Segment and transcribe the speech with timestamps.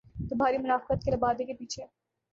[0.29, 1.85] تو بھاری منافقت کے لبادے کے پیچھے۔